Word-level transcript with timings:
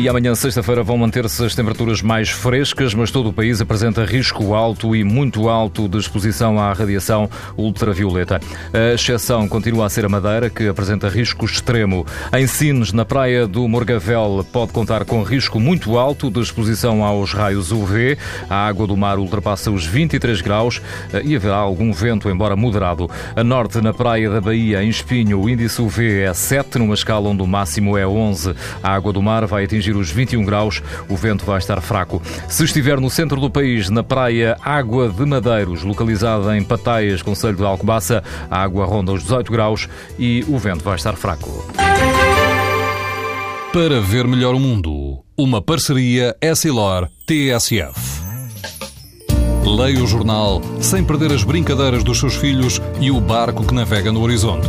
E 0.00 0.08
amanhã, 0.08 0.34
sexta-feira, 0.34 0.82
vão 0.82 0.96
manter-se 0.96 1.44
as 1.44 1.54
temperaturas 1.54 2.00
mais 2.00 2.30
frescas, 2.30 2.94
mas 2.94 3.10
todo 3.10 3.28
o 3.28 3.32
país 3.34 3.60
apresenta 3.60 4.02
risco 4.02 4.54
alto 4.54 4.96
e 4.96 5.04
muito 5.04 5.46
alto 5.46 5.86
de 5.86 5.98
exposição 5.98 6.58
à 6.58 6.72
radiação 6.72 7.28
ultravioleta. 7.54 8.40
A 8.72 8.94
exceção 8.94 9.46
continua 9.46 9.84
a 9.84 9.90
ser 9.90 10.06
a 10.06 10.08
Madeira, 10.08 10.48
que 10.48 10.66
apresenta 10.66 11.06
risco 11.06 11.44
extremo. 11.44 12.06
Em 12.32 12.46
Sines, 12.46 12.94
na 12.94 13.04
praia 13.04 13.46
do 13.46 13.68
Morgavel, 13.68 14.42
pode 14.50 14.72
contar 14.72 15.04
com 15.04 15.22
risco 15.22 15.60
muito 15.60 15.98
alto 15.98 16.30
de 16.30 16.40
exposição 16.40 17.04
aos 17.04 17.34
raios 17.34 17.70
UV. 17.70 18.16
A 18.48 18.66
água 18.66 18.86
do 18.86 18.96
mar 18.96 19.18
ultrapassa 19.18 19.70
os 19.70 19.84
23 19.84 20.40
graus 20.40 20.80
eh, 21.12 21.20
e 21.26 21.36
haverá 21.36 21.56
algum 21.56 21.92
vento, 21.92 22.30
embora 22.30 22.56
moderado. 22.56 23.10
A 23.36 23.44
norte, 23.44 23.82
na 23.82 23.92
praia 23.92 24.30
da 24.30 24.40
Bahia, 24.40 24.82
em 24.82 24.88
Espinho, 24.88 25.42
o 25.42 25.50
índice 25.50 25.82
UV 25.82 26.22
é 26.22 26.32
7, 26.32 26.78
numa 26.78 26.94
escala 26.94 27.28
onde 27.28 27.42
o 27.42 27.46
máximo 27.46 27.98
é 27.98 28.06
11. 28.06 28.54
A 28.82 28.94
água 28.94 29.12
do 29.12 29.20
mar 29.20 29.44
vai 29.44 29.64
atingir 29.64 29.89
atingir 29.90 29.96
os 29.96 30.10
21 30.10 30.44
graus, 30.44 30.82
o 31.08 31.16
vento 31.16 31.44
vai 31.44 31.58
estar 31.58 31.80
fraco. 31.80 32.22
Se 32.48 32.64
estiver 32.64 33.00
no 33.00 33.10
centro 33.10 33.40
do 33.40 33.50
país, 33.50 33.90
na 33.90 34.02
praia 34.02 34.56
Água 34.62 35.08
de 35.08 35.24
Madeiros, 35.24 35.82
localizada 35.82 36.56
em 36.56 36.62
Pataias, 36.62 37.22
Conselho 37.22 37.56
de 37.56 37.64
Alcobaça, 37.64 38.22
a 38.50 38.62
água 38.62 38.86
ronda 38.86 39.12
os 39.12 39.22
18 39.22 39.50
graus 39.50 39.88
e 40.18 40.44
o 40.48 40.58
vento 40.58 40.84
vai 40.84 40.96
estar 40.96 41.16
fraco. 41.16 41.66
Para 43.72 44.00
ver 44.00 44.26
melhor 44.26 44.54
o 44.54 44.60
mundo, 44.60 45.22
uma 45.36 45.62
parceria 45.62 46.36
Essilor-TSF. 46.40 48.20
Leia 49.64 50.02
o 50.02 50.06
jornal 50.06 50.60
sem 50.80 51.04
perder 51.04 51.32
as 51.32 51.44
brincadeiras 51.44 52.02
dos 52.02 52.18
seus 52.18 52.34
filhos 52.34 52.80
e 53.00 53.10
o 53.10 53.20
barco 53.20 53.64
que 53.64 53.74
navega 53.74 54.10
no 54.10 54.22
horizonte. 54.22 54.68